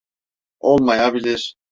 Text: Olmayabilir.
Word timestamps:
Olmayabilir. 0.59 1.55